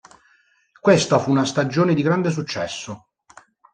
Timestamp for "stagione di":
1.45-2.01